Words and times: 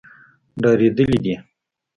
ډارېدلي 0.61 1.17
دي. 1.23 1.35